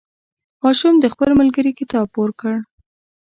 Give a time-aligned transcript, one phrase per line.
[0.63, 2.55] ماشوم د خپل ملګري کتاب پور کړ.